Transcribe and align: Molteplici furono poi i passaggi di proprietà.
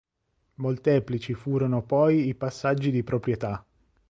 Molteplici 0.55 1.35
furono 1.35 1.83
poi 1.83 2.25
i 2.27 2.33
passaggi 2.33 2.89
di 2.89 3.03
proprietà. 3.03 3.63